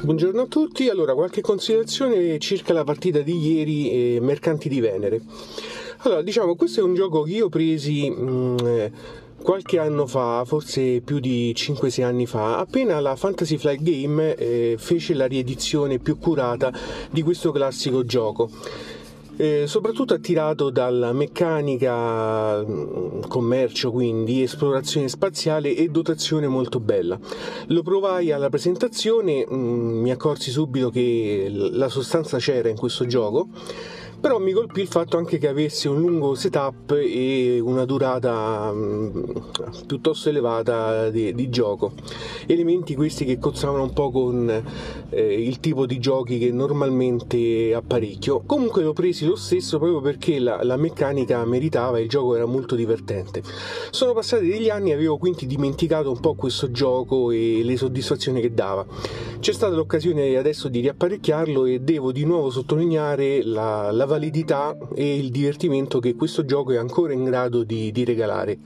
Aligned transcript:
Buongiorno 0.00 0.42
a 0.42 0.46
tutti, 0.46 0.88
allora 0.88 1.12
qualche 1.12 1.40
considerazione 1.40 2.38
circa 2.38 2.72
la 2.72 2.84
partita 2.84 3.18
di 3.18 3.36
ieri 3.36 3.90
eh, 3.90 4.20
Mercanti 4.20 4.68
di 4.68 4.78
Venere. 4.78 5.20
Allora, 6.02 6.22
diciamo, 6.22 6.54
questo 6.54 6.78
è 6.78 6.82
un 6.84 6.94
gioco 6.94 7.22
che 7.22 7.32
io 7.32 7.48
presi 7.48 8.08
mh, 8.08 8.30
mm, 8.30 8.56
eh, 8.64 8.92
qualche 9.42 9.80
anno 9.80 10.06
fa, 10.06 10.44
forse 10.44 11.00
più 11.00 11.18
di 11.18 11.52
5-6 11.52 12.04
anni 12.04 12.26
fa, 12.26 12.58
appena 12.58 13.00
la 13.00 13.16
Fantasy 13.16 13.58
Flight 13.58 13.82
Game 13.82 14.36
eh, 14.36 14.76
fece 14.78 15.14
la 15.14 15.26
riedizione 15.26 15.98
più 15.98 16.16
curata 16.16 16.72
di 17.10 17.22
questo 17.22 17.50
classico 17.50 18.04
gioco 18.04 18.50
eh, 19.38 19.68
soprattutto 19.68 20.14
attirato 20.14 20.68
dalla 20.68 21.12
meccanica, 21.12 22.64
mm, 22.64 23.20
commercio 23.28 23.92
quindi, 23.92 24.42
esplorazione 24.42 25.08
spaziale 25.08 25.74
e 25.74 25.88
dotazione 25.88 26.48
molto 26.48 26.80
bella. 26.80 27.16
Lo 27.68 27.82
provai 27.82 28.32
alla 28.32 28.48
presentazione, 28.48 29.46
mh, 29.48 29.54
mm, 29.54 30.00
mi 30.02 30.10
accorsi 30.10 30.50
subito 30.50 30.90
che 30.90 31.46
la 31.50 31.88
sostanza 31.88 32.38
c'era 32.38 32.68
in 32.68 32.76
questo 32.76 33.06
gioco 33.06 33.48
però 34.20 34.38
mi 34.38 34.52
colpì 34.52 34.80
il 34.80 34.88
fatto 34.88 35.16
anche 35.16 35.38
che 35.38 35.48
avesse 35.48 35.88
un 35.88 36.00
lungo 36.00 36.34
setup 36.34 36.92
e 36.92 37.60
una 37.60 37.84
durata 37.84 38.72
mh, 38.72 39.12
mm, 39.14 39.22
piuttosto 39.86 40.28
elevata 40.28 41.08
di, 41.10 41.34
di, 41.34 41.48
gioco. 41.48 41.92
Elementi 42.46 42.94
questi 42.94 43.24
che 43.24 43.38
cozzavano 43.38 43.84
un 43.84 43.92
po' 43.92 44.10
con 44.10 44.62
eh, 45.10 45.42
il 45.42 45.60
tipo 45.60 45.86
di 45.86 45.98
giochi 45.98 46.38
che 46.38 46.50
normalmente 46.50 47.74
apparecchio. 47.74 48.42
Comunque 48.44 48.82
l'ho 48.82 48.92
presi 48.92 49.24
lo 49.24 49.36
stesso 49.36 49.78
proprio 49.78 50.00
perché 50.00 50.38
la, 50.38 50.62
la 50.64 50.76
meccanica 50.76 51.44
meritava 51.44 51.98
e 51.98 52.02
il 52.02 52.08
gioco 52.08 52.34
era 52.34 52.46
molto 52.46 52.74
divertente. 52.74 53.42
Sono 53.90 54.12
passati 54.12 54.48
degli 54.48 54.68
anni 54.68 54.90
e 54.90 54.94
avevo 54.94 55.16
quindi 55.16 55.46
dimenticato 55.46 56.10
un 56.10 56.20
po' 56.20 56.34
questo 56.34 56.70
gioco 56.70 57.30
e 57.30 57.60
le 57.62 57.76
soddisfazioni 57.76 58.40
che 58.40 58.52
dava 58.52 58.84
c'è 59.40 59.52
stata 59.52 59.74
l'occasione 59.74 60.36
adesso 60.36 60.68
di 60.68 60.80
riapparecchiarlo 60.80 61.64
e 61.64 61.78
devo 61.80 62.10
di 62.10 62.24
nuovo 62.24 62.50
sottolineare 62.50 63.44
la, 63.44 63.92
la 63.92 64.04
validità 64.04 64.76
e 64.94 65.16
il 65.16 65.30
divertimento 65.30 66.00
che 66.00 66.14
questo 66.16 66.44
gioco 66.44 66.72
è 66.72 66.76
ancora 66.76 67.12
in 67.12 67.24
grado 67.24 67.62
di, 67.62 67.92
di 67.92 68.04
regalare. 68.04 68.58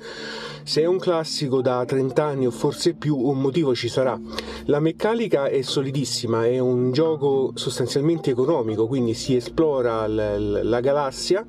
Se 0.64 0.80
è 0.80 0.86
un 0.86 0.98
classico 0.98 1.60
da 1.60 1.84
30 1.84 2.24
anni 2.24 2.46
o 2.46 2.50
forse 2.50 2.94
più, 2.94 3.16
un 3.18 3.40
motivo 3.40 3.74
ci 3.74 3.88
sarà. 3.88 4.18
La 4.66 4.80
meccanica 4.80 5.46
è 5.46 5.60
solidissima, 5.62 6.46
è 6.46 6.58
un 6.58 6.92
gioco 6.92 7.50
sostanzialmente 7.54 8.30
economico, 8.30 8.86
quindi 8.86 9.12
si 9.12 9.34
esplora 9.36 10.06
l- 10.06 10.60
la 10.62 10.80
galassia 10.80 11.44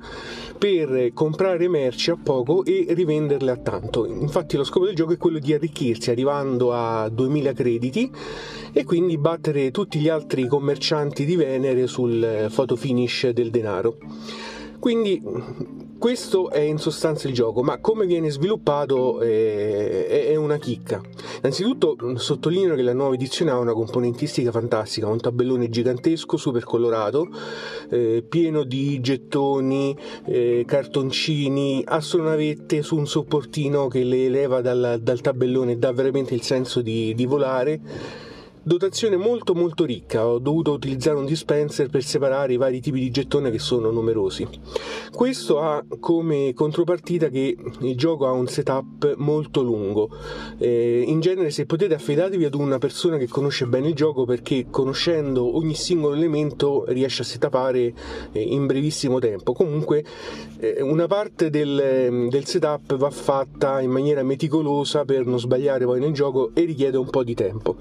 per 0.58 1.12
comprare 1.12 1.68
merci 1.68 2.10
a 2.10 2.18
poco 2.20 2.64
e 2.64 2.86
rivenderle 2.88 3.50
a 3.50 3.56
tanto. 3.56 4.04
Infatti 4.04 4.56
lo 4.56 4.64
scopo 4.64 4.86
del 4.86 4.94
gioco 4.94 5.12
è 5.12 5.16
quello 5.16 5.38
di 5.38 5.52
arricchirsi 5.52 6.10
arrivando 6.10 6.72
a 6.72 7.08
2000 7.08 7.52
crediti 7.52 8.10
e 8.72 8.84
quindi 8.84 9.13
battere 9.18 9.70
tutti 9.70 9.98
gli 9.98 10.08
altri 10.08 10.46
commercianti 10.46 11.24
di 11.24 11.36
Venere 11.36 11.86
sul 11.86 12.50
photo 12.52 12.76
finish 12.76 13.28
del 13.30 13.50
denaro. 13.50 13.96
Quindi 14.84 15.18
questo 15.98 16.50
è 16.50 16.60
in 16.60 16.76
sostanza 16.76 17.26
il 17.26 17.32
gioco, 17.32 17.62
ma 17.62 17.78
come 17.78 18.04
viene 18.04 18.28
sviluppato 18.28 19.22
è, 19.22 20.26
è 20.26 20.36
una 20.36 20.58
chicca. 20.58 21.00
Innanzitutto 21.38 21.96
sottolineo 22.18 22.74
che 22.74 22.82
la 22.82 22.92
nuova 22.92 23.14
edizione 23.14 23.50
ha 23.50 23.56
una 23.56 23.72
componentistica 23.72 24.50
fantastica, 24.50 25.06
un 25.06 25.18
tabellone 25.18 25.70
gigantesco, 25.70 26.36
super 26.36 26.64
colorato, 26.64 27.28
eh, 27.88 28.22
pieno 28.28 28.64
di 28.64 29.00
gettoni, 29.00 29.96
eh, 30.26 30.64
cartoncini, 30.66 31.82
astronavette 31.86 32.82
su 32.82 32.96
un 32.96 33.06
sopportino 33.06 33.88
che 33.88 34.04
le 34.04 34.26
eleva 34.26 34.60
dal, 34.60 34.98
dal 35.00 35.22
tabellone 35.22 35.72
e 35.72 35.76
dà 35.78 35.92
veramente 35.92 36.34
il 36.34 36.42
senso 36.42 36.82
di, 36.82 37.14
di 37.14 37.24
volare 37.24 37.80
Dotazione 38.66 39.18
molto 39.18 39.54
molto 39.54 39.84
ricca, 39.84 40.26
ho 40.26 40.38
dovuto 40.38 40.72
utilizzare 40.72 41.18
un 41.18 41.26
dispenser 41.26 41.90
per 41.90 42.02
separare 42.02 42.54
i 42.54 42.56
vari 42.56 42.80
tipi 42.80 42.98
di 42.98 43.10
gettone 43.10 43.50
che 43.50 43.58
sono 43.58 43.90
numerosi. 43.90 44.48
Questo 45.12 45.60
ha 45.60 45.84
come 46.00 46.54
contropartita 46.54 47.28
che 47.28 47.54
il 47.80 47.94
gioco 47.94 48.26
ha 48.26 48.30
un 48.30 48.46
setup 48.46 49.16
molto 49.16 49.60
lungo. 49.60 50.08
Eh, 50.56 51.04
in 51.06 51.20
genere 51.20 51.50
se 51.50 51.66
potete 51.66 51.92
affidatevi 51.92 52.46
ad 52.46 52.54
una 52.54 52.78
persona 52.78 53.18
che 53.18 53.28
conosce 53.28 53.66
bene 53.66 53.88
il 53.88 53.94
gioco 53.94 54.24
perché 54.24 54.68
conoscendo 54.70 55.58
ogni 55.58 55.74
singolo 55.74 56.14
elemento 56.14 56.86
riesce 56.88 57.20
a 57.20 57.26
setupare 57.26 57.92
eh, 58.32 58.40
in 58.40 58.64
brevissimo 58.64 59.18
tempo. 59.18 59.52
Comunque 59.52 60.02
eh, 60.58 60.80
una 60.80 61.06
parte 61.06 61.50
del, 61.50 62.28
del 62.30 62.46
setup 62.46 62.96
va 62.96 63.10
fatta 63.10 63.82
in 63.82 63.90
maniera 63.90 64.22
meticolosa 64.22 65.04
per 65.04 65.26
non 65.26 65.38
sbagliare 65.38 65.84
poi 65.84 66.00
nel 66.00 66.14
gioco 66.14 66.52
e 66.54 66.62
richiede 66.64 66.96
un 66.96 67.10
po' 67.10 67.22
di 67.22 67.34
tempo. 67.34 67.76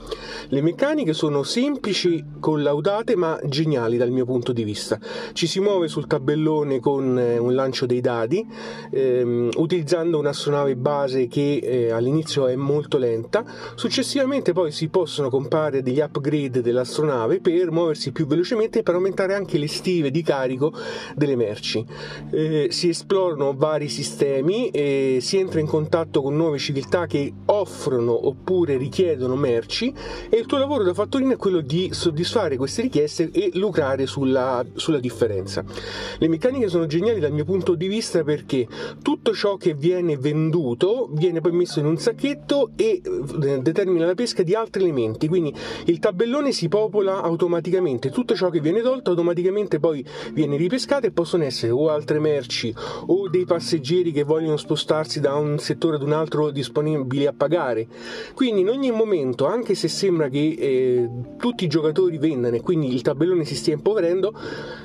Le 0.50 0.73
meccaniche 0.74 1.14
sono 1.14 1.44
semplici, 1.44 2.26
collaudate 2.40 3.16
ma 3.16 3.40
geniali 3.44 3.96
dal 3.96 4.10
mio 4.10 4.26
punto 4.26 4.52
di 4.52 4.64
vista. 4.64 5.00
Ci 5.32 5.46
si 5.46 5.60
muove 5.60 5.88
sul 5.88 6.08
tabellone 6.08 6.80
con 6.80 7.18
eh, 7.20 7.38
un 7.38 7.54
lancio 7.54 7.86
dei 7.86 8.02
dadi, 8.02 8.44
ehm, 8.90 9.52
utilizzando 9.58 10.18
un'astronave 10.18 10.76
base 10.76 11.28
che 11.28 11.58
eh, 11.58 11.92
all'inizio 11.92 12.48
è 12.48 12.56
molto 12.56 12.98
lenta, 12.98 13.46
successivamente 13.76 14.52
poi 14.52 14.72
si 14.72 14.90
possono 14.90 15.30
comprare 15.30 15.84
degli 15.84 16.00
upgrade 16.00 16.62
dell'astronave 16.62 17.40
per 17.40 17.70
muoversi 17.70 18.12
più 18.12 18.26
velocemente 18.26 18.80
e 18.80 18.84
per 18.84 18.96
aumentare 18.96 19.36
anche 19.36 19.60
le 19.60 19.68
stive 19.68 20.10
di 20.10 20.24
carico 20.24 20.74
delle 21.16 21.36
merci. 21.36 21.86
Eh, 22.32 22.70
si 22.72 22.90
esplorano 22.90 23.54
vari 23.56 23.90
sistemi 23.90 24.70
e 24.70 25.20
si 25.22 25.38
entra 25.38 25.60
in 25.60 25.68
contatto 25.68 26.24
con 26.24 26.36
nuove 26.36 26.58
civiltà 26.58 27.06
che 27.06 27.32
offrono 27.46 28.28
oppure 28.28 28.76
richiedono 28.78 29.36
merci 29.36 29.94
e 30.30 30.38
il 30.38 30.48
tuo 30.48 30.62
lavoro 30.64 30.84
da 30.84 30.94
fattorino 30.94 31.34
è 31.34 31.36
quello 31.36 31.60
di 31.60 31.90
soddisfare 31.92 32.56
queste 32.56 32.84
richieste 32.84 33.30
e 33.32 33.52
lucrare 33.56 34.06
sulla, 34.06 34.64
sulla 34.76 35.00
differenza. 35.00 35.64
Le 36.18 36.28
meccaniche 36.30 36.70
sono 36.70 36.86
geniali 36.86 37.20
dal 37.20 37.34
mio 37.34 37.44
punto 37.44 37.76
di 37.76 37.88
vista 37.88 38.24
perché 38.24 38.66
tutto 39.02 39.34
ciò 39.34 39.58
che 39.58 39.74
viene 39.74 40.16
venduto 40.16 41.10
viene 41.12 41.42
poi 41.42 41.52
messo 41.52 41.80
in 41.80 41.86
un 41.86 41.98
sacchetto 41.98 42.72
e 42.78 43.02
eh, 43.04 43.60
determina 43.62 44.06
la 44.06 44.16
pesca 44.16 44.42
di 44.42 44.56
altri 44.56 44.84
elementi, 44.84 45.28
quindi 45.28 45.54
il 45.86 46.00
tabellone 46.00 46.54
si 46.54 46.70
popola 46.70 47.22
automaticamente, 47.22 48.10
tutto 48.10 48.34
ciò 48.34 48.50
che 48.50 48.62
viene 48.62 48.82
tolto 48.82 49.10
automaticamente 49.10 49.80
poi 49.80 50.06
viene 50.32 50.56
ripescato 50.56 51.08
e 51.08 51.12
possono 51.12 51.44
essere 51.44 51.74
o 51.74 51.90
altre 51.90 52.20
merci 52.20 52.74
o 53.08 53.28
dei 53.28 53.44
passeggeri 53.44 54.14
che 54.14 54.24
vogliono 54.24 54.56
spostarsi 54.56 55.20
da 55.20 55.36
un 55.36 55.60
settore 55.60 55.98
ad 55.98 56.04
un 56.04 56.14
altro 56.14 56.52
disponibili 56.52 57.26
a 57.26 57.34
pagare. 57.34 57.86
Quindi 58.34 58.62
in 58.62 58.70
ogni 58.70 58.92
momento, 58.92 59.46
anche 59.46 59.76
se 59.76 59.90
sembra 59.90 60.30
che 60.30 60.53
eh, 60.56 61.10
tutti 61.38 61.66
i 61.66 61.68
giocatori 61.68 62.18
vendano 62.18 62.56
e 62.56 62.62
quindi 62.62 62.94
il 62.94 63.02
tabellone 63.02 63.46
si 63.46 63.56
stia 63.56 63.74
impoverendo, 63.74 64.34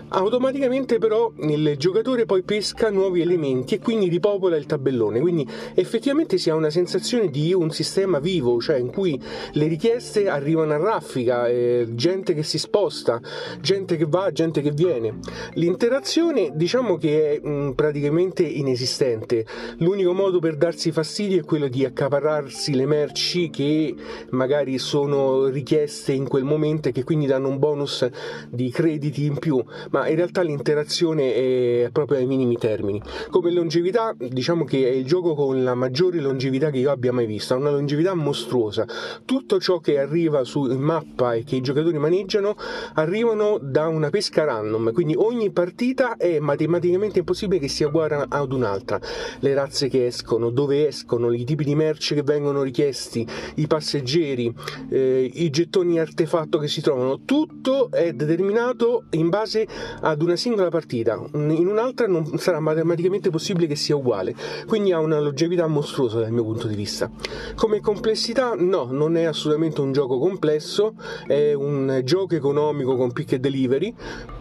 automaticamente 0.08 0.98
però 0.98 1.32
il 1.40 1.74
giocatore 1.76 2.24
poi 2.24 2.42
pesca 2.42 2.90
nuovi 2.90 3.20
elementi 3.20 3.74
e 3.74 3.78
quindi 3.78 4.08
ripopola 4.08 4.56
il 4.56 4.66
tabellone. 4.66 5.20
Quindi 5.20 5.46
effettivamente 5.74 6.38
si 6.38 6.50
ha 6.50 6.54
una 6.54 6.70
sensazione 6.70 7.30
di 7.30 7.52
un 7.52 7.70
sistema 7.70 8.18
vivo, 8.18 8.60
cioè 8.60 8.76
in 8.76 8.90
cui 8.90 9.20
le 9.52 9.66
richieste 9.66 10.28
arrivano 10.28 10.72
a 10.72 10.78
raffica, 10.78 11.48
eh, 11.48 11.86
gente 11.90 12.34
che 12.34 12.42
si 12.42 12.58
sposta, 12.58 13.20
gente 13.60 13.96
che 13.96 14.06
va, 14.06 14.30
gente 14.32 14.60
che 14.60 14.70
viene. 14.70 15.18
L'interazione 15.54 16.52
diciamo 16.54 16.96
che 16.96 17.34
è 17.34 17.40
mh, 17.40 17.50
mm, 17.50 17.70
praticamente 17.72 18.42
inesistente. 18.42 19.46
L'unico 19.78 20.12
modo 20.12 20.38
per 20.38 20.56
darsi 20.56 20.92
fastidio 20.92 21.40
è 21.40 21.44
quello 21.44 21.68
di 21.68 21.84
accaparrarsi 21.84 22.74
le 22.74 22.86
merci 22.86 23.50
che 23.50 23.94
magari 24.30 24.78
sono 24.78 25.48
richieste 25.58 26.12
in 26.12 26.28
quel 26.28 26.44
momento 26.44 26.88
e 26.88 26.92
che 26.92 27.04
quindi 27.04 27.26
danno 27.26 27.48
un 27.48 27.58
bonus 27.58 28.08
di 28.48 28.70
crediti 28.70 29.24
in 29.24 29.38
più, 29.38 29.62
ma 29.90 30.08
in 30.08 30.16
realtà 30.16 30.42
l'interazione 30.42 31.34
è 31.34 31.90
proprio 31.90 32.18
ai 32.18 32.26
minimi 32.26 32.56
termini. 32.56 33.00
Come 33.30 33.50
longevità, 33.50 34.14
diciamo 34.16 34.64
che 34.64 34.88
è 34.88 34.92
il 34.92 35.04
gioco 35.04 35.34
con 35.34 35.62
la 35.62 35.74
maggiore 35.74 36.20
longevità 36.20 36.70
che 36.70 36.78
io 36.78 36.90
abbia 36.90 37.12
mai 37.12 37.26
visto, 37.26 37.54
ha 37.54 37.56
una 37.56 37.70
longevità 37.70 38.14
mostruosa. 38.14 38.86
Tutto 39.24 39.60
ciò 39.60 39.80
che 39.80 39.98
arriva 39.98 40.44
su 40.44 40.62
mappa 40.62 41.34
e 41.34 41.44
che 41.44 41.56
i 41.56 41.60
giocatori 41.60 41.98
maneggiano 41.98 42.56
arrivano 42.94 43.58
da 43.60 43.88
una 43.88 44.10
pesca 44.10 44.44
random, 44.44 44.92
quindi 44.92 45.14
ogni 45.16 45.50
partita 45.50 46.16
è 46.16 46.38
matematicamente 46.38 47.18
impossibile 47.18 47.60
che 47.60 47.68
sia 47.68 47.88
uguale 47.88 48.26
ad 48.28 48.52
un'altra. 48.52 49.00
Le 49.40 49.54
razze 49.54 49.88
che 49.88 50.06
escono, 50.06 50.50
dove 50.50 50.86
escono, 50.86 51.32
i 51.32 51.44
tipi 51.44 51.64
di 51.64 51.74
merce 51.74 52.14
che 52.14 52.22
vengono 52.22 52.62
richiesti, 52.62 53.26
i 53.56 53.66
passeggeri, 53.66 54.52
eh, 54.90 55.30
i 55.32 55.47
gettoni 55.50 55.98
artefatto 55.98 56.58
che 56.58 56.68
si 56.68 56.80
trovano, 56.80 57.20
tutto 57.24 57.90
è 57.90 58.12
determinato 58.12 59.04
in 59.10 59.28
base 59.28 59.66
ad 60.00 60.22
una 60.22 60.36
singola 60.36 60.68
partita, 60.68 61.22
in 61.32 61.66
un'altra 61.66 62.06
non 62.06 62.38
sarà 62.38 62.60
matematicamente 62.60 63.30
possibile 63.30 63.66
che 63.66 63.76
sia 63.76 63.96
uguale, 63.96 64.34
quindi 64.66 64.92
ha 64.92 65.00
una 65.00 65.18
longevità 65.20 65.66
mostruosa 65.66 66.20
dal 66.20 66.32
mio 66.32 66.44
punto 66.44 66.66
di 66.66 66.74
vista. 66.74 67.10
Come 67.54 67.80
complessità, 67.80 68.54
no, 68.56 68.88
non 68.90 69.16
è 69.16 69.24
assolutamente 69.24 69.80
un 69.80 69.92
gioco 69.92 70.18
complesso, 70.18 70.94
è 71.26 71.52
un 71.52 72.00
gioco 72.04 72.34
economico 72.34 72.96
con 72.96 73.12
pick 73.12 73.32
e 73.32 73.38
delivery, 73.38 73.94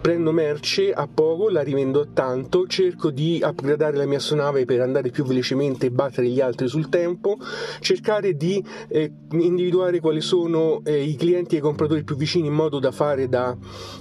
prendo 0.08 0.32
merce 0.32 0.94
a 0.94 1.06
poco, 1.06 1.50
la 1.50 1.62
rivendo 1.62 2.00
a 2.00 2.08
tanto, 2.14 2.66
cerco 2.66 3.12
di 3.12 3.42
upgradare 3.44 3.98
la 3.98 4.06
mia 4.06 4.20
astronave 4.20 4.64
per 4.64 4.80
andare 4.80 5.10
più 5.10 5.26
velocemente 5.26 5.88
e 5.88 5.92
battere 5.92 6.30
gli 6.30 6.40
altri 6.40 6.70
sul 6.70 6.88
tempo, 6.88 7.36
cercare 7.82 8.38
di 8.38 8.64
eh, 8.88 9.12
individuare 9.32 10.00
quali 10.00 10.22
sono 10.22 10.80
eh, 10.86 11.04
i 11.04 11.18
clienti 11.18 11.56
e 11.56 11.58
i 11.58 11.62
compratori 11.62 12.06
più 12.06 12.16
vicini 12.16 12.48
in 12.48 12.54
modo 12.54 12.80
da 12.80 12.94
fare 12.94 13.28
da, 13.28 13.54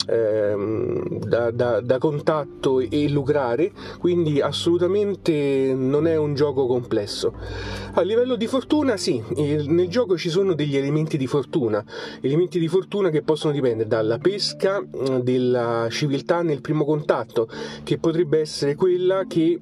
ehm, 0.06 1.18
da, 1.26 1.50
da, 1.50 1.80
da 1.80 1.98
contatto 1.98 2.78
e 2.78 3.08
lucrare, 3.08 3.72
quindi 3.98 4.40
assolutamente 4.40 5.74
non 5.76 6.06
è 6.06 6.14
un 6.14 6.34
gioco 6.36 6.68
complesso. 6.68 7.34
A 7.94 8.02
livello 8.02 8.36
di 8.36 8.46
fortuna, 8.46 8.96
sì, 8.96 9.20
nel 9.34 9.88
gioco 9.88 10.16
ci 10.16 10.28
sono 10.28 10.54
degli 10.54 10.76
elementi 10.76 11.16
di 11.16 11.26
fortuna, 11.26 11.84
elementi 12.20 12.60
di 12.60 12.68
fortuna 12.68 13.10
che 13.10 13.22
possono 13.22 13.52
dipendere 13.52 13.88
dalla 13.88 14.18
pesca, 14.18 14.80
della 15.20 15.88
civiltà 15.96 16.42
nel 16.42 16.60
primo 16.60 16.84
contatto, 16.84 17.48
che 17.82 17.96
potrebbe 17.96 18.40
essere 18.40 18.74
quella 18.74 19.24
che 19.26 19.58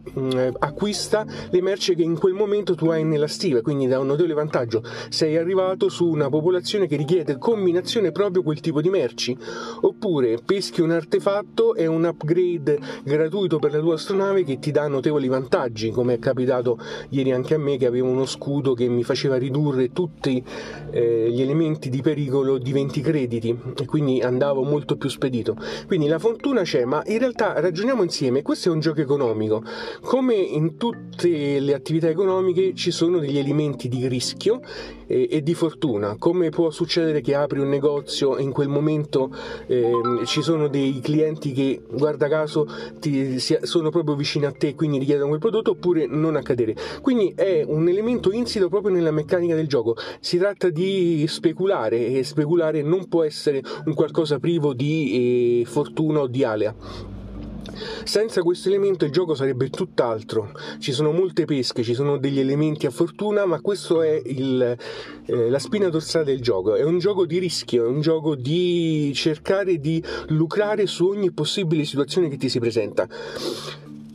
acquista 0.58 1.24
le 1.50 1.62
merci 1.62 1.94
che 1.94 2.02
in 2.02 2.18
quel 2.18 2.34
momento 2.34 2.74
tu 2.74 2.86
hai 2.88 3.04
nella 3.04 3.28
stiva, 3.28 3.62
quindi 3.62 3.86
da 3.86 4.00
un 4.00 4.06
notevole 4.06 4.34
vantaggio. 4.34 4.82
Sei 5.08 5.36
arrivato 5.36 5.88
su 5.88 6.08
una 6.08 6.28
popolazione 6.28 6.88
che 6.88 6.96
richiede 6.96 7.38
combinazione 7.38 8.10
proprio 8.10 8.42
quel 8.42 8.60
tipo 8.60 8.80
di 8.80 8.90
merci, 8.90 9.36
oppure 9.80 10.38
peschi 10.44 10.80
un 10.80 10.90
artefatto 10.90 11.74
e 11.76 11.86
un 11.86 12.04
upgrade 12.04 12.78
gratuito 13.04 13.58
per 13.58 13.72
la 13.72 13.78
tua 13.78 13.94
astronave 13.94 14.42
che 14.42 14.58
ti 14.58 14.72
dà 14.72 14.88
notevoli 14.88 15.28
vantaggi, 15.28 15.90
come 15.90 16.14
è 16.14 16.18
capitato 16.18 16.78
ieri 17.10 17.30
anche 17.30 17.54
a 17.54 17.58
me 17.58 17.76
che 17.76 17.86
avevo 17.86 18.08
uno 18.08 18.26
scudo 18.26 18.74
che 18.74 18.88
mi 18.88 19.04
faceva 19.04 19.36
ridurre 19.36 19.92
tutti 19.92 20.42
eh, 20.90 21.30
gli 21.30 21.40
elementi 21.40 21.90
di 21.90 22.02
pericolo 22.02 22.58
di 22.58 22.72
20 22.72 23.00
crediti 23.00 23.56
e 23.76 23.84
quindi 23.86 24.20
andavo 24.20 24.62
molto 24.62 24.96
più 24.96 25.08
spedito. 25.08 25.56
Quindi 25.86 26.06
la 26.06 26.18
fortuna 26.24 26.62
c'è, 26.62 26.86
ma 26.86 27.02
in 27.04 27.18
realtà 27.18 27.60
ragioniamo 27.60 28.02
insieme, 28.02 28.40
questo 28.40 28.70
è 28.70 28.72
un 28.72 28.80
gioco 28.80 29.02
economico. 29.02 29.62
Come 30.00 30.34
in 30.34 30.78
tutte 30.78 31.60
le 31.60 31.74
attività 31.74 32.08
economiche 32.08 32.72
ci 32.74 32.92
sono 32.92 33.18
degli 33.18 33.36
elementi 33.36 33.88
di 33.88 34.08
rischio 34.08 34.62
e, 35.06 35.28
e 35.30 35.42
di 35.42 35.52
fortuna. 35.52 36.16
Come 36.16 36.48
può 36.48 36.70
succedere 36.70 37.20
che 37.20 37.34
apri 37.34 37.58
un 37.58 37.68
negozio 37.68 38.38
e 38.38 38.42
in 38.42 38.52
quel 38.52 38.68
momento 38.68 39.30
eh, 39.66 39.92
ci 40.24 40.40
sono 40.40 40.68
dei 40.68 40.98
clienti 41.02 41.52
che, 41.52 41.82
guarda 41.92 42.26
caso, 42.26 42.66
ti, 43.00 43.38
si, 43.38 43.58
sono 43.60 43.90
proprio 43.90 44.14
vicini 44.14 44.46
a 44.46 44.52
te 44.52 44.68
e 44.68 44.74
quindi 44.74 44.96
richiedono 44.96 45.28
quel 45.28 45.40
prodotto 45.40 45.72
oppure 45.72 46.06
non 46.06 46.36
accadere. 46.36 46.74
Quindi 47.02 47.34
è 47.36 47.62
un 47.66 47.86
elemento 47.86 48.32
insito 48.32 48.70
proprio 48.70 48.94
nella 48.94 49.10
meccanica 49.10 49.54
del 49.54 49.68
gioco. 49.68 49.94
Si 50.20 50.38
tratta 50.38 50.70
di 50.70 51.26
speculare 51.28 52.06
e 52.06 52.24
speculare 52.24 52.80
non 52.80 53.08
può 53.08 53.24
essere 53.24 53.60
un 53.84 53.92
qualcosa 53.92 54.38
privo 54.38 54.72
di 54.72 55.60
eh, 55.60 55.64
fortuna 55.66 56.03
o 56.12 56.26
di 56.26 56.44
alea. 56.44 56.74
Senza 58.04 58.42
questo 58.42 58.68
elemento 58.68 59.04
il 59.04 59.10
gioco 59.10 59.34
sarebbe 59.34 59.70
tutt'altro. 59.70 60.52
Ci 60.78 60.92
sono 60.92 61.10
molte 61.10 61.44
pesche, 61.44 61.82
ci 61.82 61.94
sono 61.94 62.18
degli 62.18 62.38
elementi 62.38 62.86
a 62.86 62.90
fortuna, 62.90 63.46
ma 63.46 63.60
questo 63.60 64.02
è 64.02 64.20
il, 64.26 64.76
eh, 65.26 65.50
la 65.50 65.58
spina 65.58 65.88
dorsale 65.88 66.24
del 66.24 66.40
gioco. 66.40 66.74
È 66.74 66.82
un 66.82 66.98
gioco 66.98 67.26
di 67.26 67.38
rischio, 67.38 67.84
è 67.84 67.88
un 67.88 68.00
gioco 68.00 68.34
di 68.34 69.12
cercare 69.14 69.78
di 69.78 70.02
lucrare 70.28 70.86
su 70.86 71.06
ogni 71.06 71.32
possibile 71.32 71.84
situazione 71.84 72.28
che 72.28 72.36
ti 72.36 72.48
si 72.48 72.60
presenta. 72.60 73.08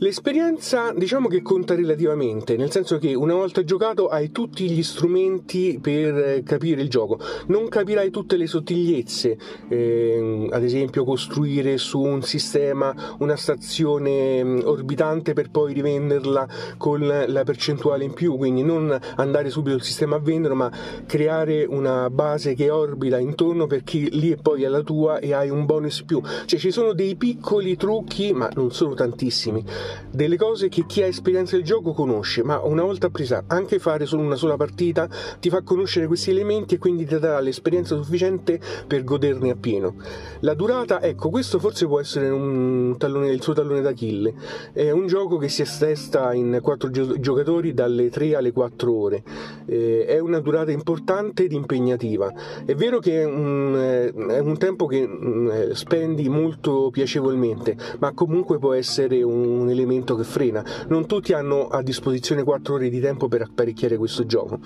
L'esperienza 0.02 0.94
diciamo 0.96 1.28
che 1.28 1.42
conta 1.42 1.74
relativamente, 1.74 2.56
nel 2.56 2.70
senso 2.70 2.96
che 2.96 3.12
una 3.12 3.34
volta 3.34 3.62
giocato 3.64 4.08
hai 4.08 4.30
tutti 4.30 4.70
gli 4.70 4.82
strumenti 4.82 5.78
per 5.78 6.16
eh, 6.16 6.42
capire 6.42 6.80
il 6.80 6.88
gioco, 6.88 7.18
non 7.48 7.68
capirai 7.68 8.08
tutte 8.08 8.38
le 8.38 8.46
sottigliezze, 8.46 9.36
eh, 9.68 10.48
ad 10.50 10.64
esempio 10.64 11.04
costruire 11.04 11.76
su 11.76 12.00
un 12.00 12.22
sistema 12.22 12.94
una 13.18 13.36
stazione 13.36 14.42
mm, 14.42 14.60
orbitante 14.64 15.34
per 15.34 15.50
poi 15.50 15.74
rivenderla 15.74 16.48
con 16.78 17.06
la 17.06 17.44
percentuale 17.44 18.04
in 18.04 18.14
più, 18.14 18.38
quindi 18.38 18.62
non 18.62 18.98
andare 19.16 19.50
subito 19.50 19.76
al 19.76 19.82
sistema 19.82 20.16
a 20.16 20.20
venderlo, 20.20 20.56
ma 20.56 20.72
creare 21.04 21.66
una 21.66 22.08
base 22.08 22.54
che 22.54 22.70
orbita 22.70 23.18
intorno 23.18 23.66
perché 23.66 23.98
lì 23.98 24.30
e 24.30 24.38
poi 24.38 24.62
è 24.62 24.68
la 24.68 24.80
tua 24.80 25.18
e 25.18 25.34
hai 25.34 25.50
un 25.50 25.66
bonus 25.66 26.04
più. 26.04 26.22
Cioè 26.46 26.58
ci 26.58 26.70
sono 26.70 26.94
dei 26.94 27.16
piccoli 27.16 27.76
trucchi, 27.76 28.32
ma 28.32 28.48
non 28.54 28.72
sono 28.72 28.94
tantissimi 28.94 29.62
delle 30.10 30.36
cose 30.36 30.68
che 30.68 30.84
chi 30.86 31.02
ha 31.02 31.06
esperienza 31.06 31.56
del 31.56 31.64
gioco 31.64 31.92
conosce, 31.92 32.42
ma 32.42 32.60
una 32.60 32.82
volta 32.82 33.10
presa 33.10 33.44
anche 33.46 33.78
fare 33.78 34.06
solo 34.06 34.22
una 34.22 34.36
sola 34.36 34.56
partita 34.56 35.08
ti 35.38 35.50
fa 35.50 35.62
conoscere 35.62 36.06
questi 36.06 36.30
elementi 36.30 36.74
e 36.74 36.78
quindi 36.78 37.04
ti 37.04 37.18
darà 37.18 37.40
l'esperienza 37.40 37.96
sufficiente 37.96 38.60
per 38.86 39.04
goderne 39.04 39.50
appieno. 39.50 39.94
La 40.40 40.54
durata, 40.54 41.02
ecco, 41.02 41.30
questo 41.30 41.58
forse 41.58 41.86
può 41.86 42.00
essere 42.00 42.28
tallone, 42.96 43.30
il 43.30 43.42
suo 43.42 43.52
tallone 43.52 43.80
d'Achille. 43.80 44.34
È 44.72 44.90
un 44.90 45.06
gioco 45.06 45.36
che 45.36 45.48
si 45.48 45.62
assesta 45.62 46.32
in 46.32 46.58
4 46.62 46.90
giocatori 47.18 47.74
dalle 47.74 48.10
3 48.10 48.36
alle 48.36 48.52
4 48.52 48.92
ore. 48.92 49.22
Eh, 49.66 50.04
è 50.06 50.18
una 50.18 50.40
durata 50.40 50.70
importante 50.70 51.44
ed 51.44 51.52
impegnativa. 51.52 52.32
È 52.64 52.74
vero 52.74 52.98
che 52.98 53.22
è 53.22 53.24
un, 53.24 53.76
eh, 53.76 54.12
è 54.12 54.38
un 54.38 54.58
tempo 54.58 54.86
che 54.86 55.06
mm, 55.06 55.50
eh, 55.50 55.74
spendi 55.74 56.28
molto 56.28 56.90
piacevolmente, 56.90 57.76
ma 57.98 58.12
comunque 58.12 58.58
può 58.58 58.72
essere 58.72 59.22
un 59.22 59.68
elemento 59.68 59.79
elemento 59.80 60.14
che 60.14 60.24
frena. 60.24 60.64
Non 60.88 61.06
tutti 61.06 61.32
hanno 61.32 61.68
a 61.68 61.82
disposizione 61.82 62.44
4 62.44 62.74
ore 62.74 62.88
di 62.88 63.00
tempo 63.00 63.28
per 63.28 63.42
apparecchiare 63.42 63.96
questo 63.96 64.24
gioco. 64.26 64.58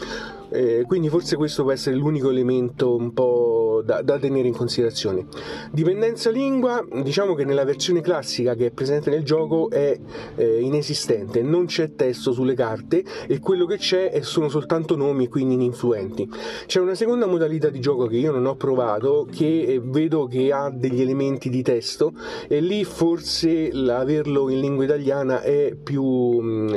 Eh, 0.50 0.84
quindi 0.86 1.08
forse 1.08 1.36
questo 1.36 1.62
può 1.62 1.72
essere 1.72 1.96
l'unico 1.96 2.30
elemento 2.30 2.94
un 2.94 3.12
po' 3.12 3.63
da, 3.84 4.02
da, 4.02 4.18
tenere 4.18 4.48
in 4.48 4.54
considerazione. 4.54 5.26
Dipendenza 5.70 6.30
lingua, 6.30 6.84
diciamo 7.02 7.34
che 7.34 7.44
nella 7.44 7.64
versione 7.64 8.00
classica 8.00 8.54
che 8.54 8.66
è 8.66 8.70
presente 8.70 9.10
nel 9.10 9.22
gioco 9.22 9.70
è 9.70 9.98
eh, 10.36 10.60
inesistente, 10.60 11.42
non 11.42 11.66
c'è 11.66 11.94
testo 11.94 12.32
sulle 12.32 12.54
carte 12.54 13.04
e 13.26 13.38
quello 13.40 13.66
che 13.66 13.76
c'è 13.76 14.20
sono 14.22 14.48
soltanto 14.48 14.96
nomi, 14.96 15.28
quindi 15.28 15.54
ininfluenti. 15.54 16.28
C'è 16.66 16.80
una 16.80 16.94
seconda 16.94 17.26
modalità 17.26 17.68
di 17.68 17.80
gioco 17.80 18.06
che 18.06 18.16
io 18.16 18.32
non 18.32 18.46
ho 18.46 18.56
provato, 18.56 19.28
che 19.30 19.62
eh, 19.62 19.80
vedo 19.80 20.26
che 20.26 20.50
ha 20.52 20.70
degli 20.70 21.02
elementi 21.02 21.50
di 21.50 21.62
testo 21.62 22.12
e 22.48 22.60
lì 22.60 22.84
forse 22.84 23.70
averlo 23.70 24.48
in 24.48 24.60
lingua 24.60 24.84
italiana 24.84 25.42
è 25.42 25.74
più, 25.74 26.40
mm, 26.40 26.74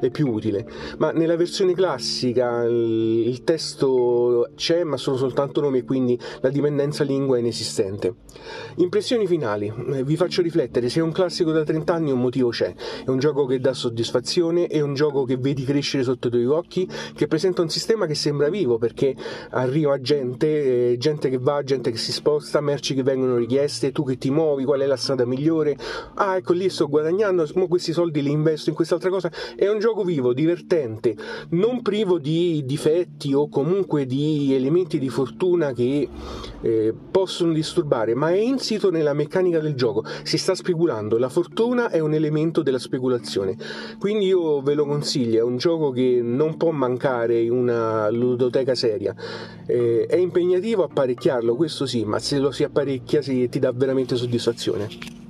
è 0.00 0.10
più 0.10 0.28
utile. 0.28 0.66
Ma 0.98 1.10
nella 1.10 1.36
versione 1.36 1.74
classica 1.74 2.64
il 2.64 3.42
testo 3.44 4.50
c'è 4.54 4.84
ma 4.84 4.96
sono 4.96 5.16
soltanto 5.16 5.60
nomi 5.60 5.78
e 5.78 5.84
quindi 5.84 6.18
la 6.46 6.50
dipendenza 6.50 7.02
lingua 7.02 7.38
inesistente. 7.38 8.14
Impressioni 8.76 9.26
finali, 9.26 9.72
eh, 9.92 10.04
vi 10.04 10.16
faccio 10.16 10.42
riflettere, 10.42 10.88
se 10.88 11.00
è 11.00 11.02
un 11.02 11.10
classico 11.10 11.50
da 11.50 11.64
30 11.64 11.92
anni 11.92 12.12
un 12.12 12.20
motivo 12.20 12.50
c'è, 12.50 12.72
è 13.04 13.10
un 13.10 13.18
gioco 13.18 13.46
che 13.46 13.58
dà 13.58 13.72
soddisfazione, 13.72 14.68
è 14.68 14.80
un 14.80 14.94
gioco 14.94 15.24
che 15.24 15.36
vedi 15.36 15.64
crescere 15.64 16.04
sotto 16.04 16.28
i 16.28 16.30
tuoi 16.30 16.46
occhi, 16.46 16.88
che 17.14 17.26
presenta 17.26 17.62
un 17.62 17.68
sistema 17.68 18.06
che 18.06 18.14
sembra 18.14 18.48
vivo 18.48 18.78
perché 18.78 19.14
arriva 19.50 20.00
gente, 20.00 20.92
eh, 20.92 20.96
gente 20.98 21.28
che 21.28 21.38
va, 21.38 21.62
gente 21.64 21.90
che 21.90 21.96
si 21.96 22.12
sposta, 22.12 22.60
merci 22.60 22.94
che 22.94 23.02
vengono 23.02 23.36
richieste, 23.36 23.90
tu 23.90 24.04
che 24.04 24.16
ti 24.16 24.30
muovi, 24.30 24.64
qual 24.64 24.80
è 24.80 24.86
la 24.86 24.96
strada 24.96 25.24
migliore, 25.24 25.76
ah 26.14 26.36
ecco 26.36 26.52
lì 26.52 26.68
sto 26.68 26.88
guadagnando, 26.88 27.44
questi 27.66 27.92
soldi 27.92 28.22
li 28.22 28.30
investo 28.30 28.68
in 28.68 28.76
quest'altra 28.76 29.10
cosa, 29.10 29.30
è 29.56 29.66
un 29.68 29.80
gioco 29.80 30.04
vivo, 30.04 30.32
divertente, 30.32 31.16
non 31.50 31.82
privo 31.82 32.18
di 32.18 32.62
difetti 32.64 33.34
o 33.34 33.48
comunque 33.48 34.06
di 34.06 34.54
elementi 34.54 35.00
di 35.00 35.08
fortuna 35.08 35.72
che 35.72 36.08
eh, 36.62 36.94
possono 37.10 37.52
disturbare, 37.52 38.14
ma 38.14 38.30
è 38.30 38.38
insito 38.38 38.90
nella 38.90 39.12
meccanica 39.12 39.60
del 39.60 39.74
gioco. 39.74 40.04
Si 40.22 40.38
sta 40.38 40.54
speculando, 40.54 41.18
la 41.18 41.28
fortuna 41.28 41.90
è 41.90 41.98
un 42.00 42.14
elemento 42.14 42.62
della 42.62 42.78
speculazione. 42.78 43.56
Quindi 43.98 44.26
io 44.26 44.60
ve 44.62 44.74
lo 44.74 44.86
consiglio, 44.86 45.40
è 45.40 45.42
un 45.42 45.56
gioco 45.56 45.90
che 45.90 46.20
non 46.22 46.56
può 46.56 46.70
mancare 46.70 47.40
in 47.40 47.52
una 47.52 48.08
ludoteca 48.10 48.74
seria. 48.74 49.14
Eh, 49.66 50.06
è 50.08 50.16
impegnativo 50.16 50.84
apparecchiarlo, 50.84 51.54
questo 51.56 51.86
sì, 51.86 52.04
ma 52.04 52.18
se 52.18 52.38
lo 52.38 52.50
si 52.50 52.64
apparecchia 52.64 53.22
si, 53.22 53.48
ti 53.48 53.58
dà 53.58 53.72
veramente 53.72 54.16
soddisfazione. 54.16 55.24